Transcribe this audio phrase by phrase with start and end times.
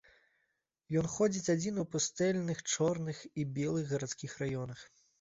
[1.01, 4.79] Ён ходзіць адзін у пустэльных чорных і белых гарадскіх раёнах.